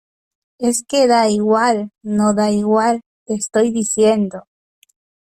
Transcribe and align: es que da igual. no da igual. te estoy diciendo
es 0.57 0.83
que 0.87 1.05
da 1.05 1.29
igual. 1.29 1.91
no 2.01 2.33
da 2.33 2.49
igual. 2.49 3.01
te 3.27 3.35
estoy 3.35 3.69
diciendo 3.71 4.47